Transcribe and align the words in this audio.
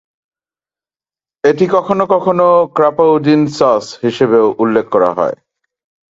এটি 1.43 1.65
কখনও 1.75 2.05
কখনও 2.13 2.49
"ক্রাপাউডিন 2.75 3.41
সস" 3.57 3.85
হিসাবেও 4.03 4.47
উল্লেখ 4.63 4.85
করা 4.93 5.09
হয়। 5.17 5.35